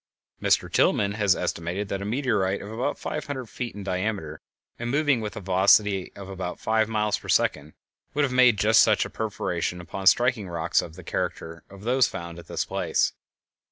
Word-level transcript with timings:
Mr 0.41 0.67
Tilghman 0.67 1.13
has 1.13 1.35
estimated 1.35 1.87
that 1.89 2.01
a 2.01 2.05
meteorite 2.05 2.59
about 2.59 2.97
five 2.97 3.27
hundred 3.27 3.45
feet 3.45 3.75
in 3.75 3.83
diameter 3.83 4.41
and 4.79 4.89
moving 4.89 5.21
with 5.21 5.35
a 5.37 5.41
velocity 5.41 6.11
of 6.15 6.27
about 6.27 6.59
five 6.59 6.89
miles 6.89 7.19
per 7.19 7.29
second 7.29 7.73
would 8.15 8.23
have 8.23 8.33
made 8.33 8.57
just 8.57 8.81
such 8.81 9.05
a 9.05 9.11
perforation 9.11 9.79
upon 9.79 10.07
striking 10.07 10.49
rocks 10.49 10.81
of 10.81 10.95
the 10.95 11.03
character 11.03 11.63
of 11.69 11.83
those 11.83 12.07
found 12.07 12.39
at 12.39 12.47
this 12.47 12.65
place. 12.65 13.13